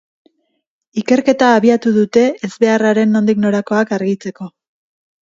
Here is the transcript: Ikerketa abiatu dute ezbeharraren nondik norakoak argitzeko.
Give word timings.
Ikerketa 1.01 1.49
abiatu 1.57 1.93
dute 1.97 2.23
ezbeharraren 2.47 3.13
nondik 3.17 3.43
norakoak 3.45 3.93
argitzeko. 3.99 4.49